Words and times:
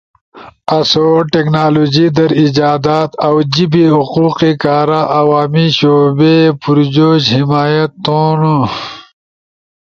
آسو 0.77 1.05
ٹیکنالوجی 1.31 2.05
در 2.15 2.31
ایجادات 2.41 3.09
اؤ 3.27 3.35
جیبے 3.53 3.85
حقوق 3.97 4.37
کارا 4.63 5.01
عوامی 5.19 5.67
شعبے 5.77 6.35
پرجوش 6.61 7.23
حمایت 7.37 7.91
تھون 8.03 8.41